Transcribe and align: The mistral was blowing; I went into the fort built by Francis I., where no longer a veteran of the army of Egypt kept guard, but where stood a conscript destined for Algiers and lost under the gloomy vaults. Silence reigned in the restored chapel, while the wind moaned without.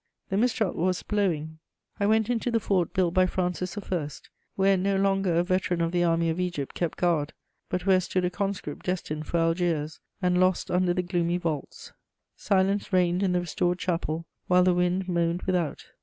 The 0.29 0.37
mistral 0.37 0.73
was 0.73 1.03
blowing; 1.03 1.59
I 1.99 2.07
went 2.07 2.27
into 2.27 2.49
the 2.49 2.59
fort 2.59 2.91
built 2.91 3.13
by 3.13 3.27
Francis 3.27 3.77
I., 3.77 4.09
where 4.55 4.75
no 4.75 4.95
longer 4.95 5.35
a 5.35 5.43
veteran 5.43 5.79
of 5.79 5.91
the 5.91 6.03
army 6.03 6.31
of 6.31 6.39
Egypt 6.39 6.73
kept 6.73 6.97
guard, 6.97 7.33
but 7.69 7.85
where 7.85 7.99
stood 8.01 8.25
a 8.25 8.31
conscript 8.31 8.87
destined 8.87 9.27
for 9.27 9.37
Algiers 9.37 9.99
and 10.19 10.39
lost 10.39 10.71
under 10.71 10.95
the 10.95 11.03
gloomy 11.03 11.37
vaults. 11.37 11.91
Silence 12.35 12.91
reigned 12.91 13.21
in 13.21 13.33
the 13.33 13.41
restored 13.41 13.77
chapel, 13.77 14.25
while 14.47 14.63
the 14.63 14.73
wind 14.73 15.07
moaned 15.07 15.43
without. 15.43 15.85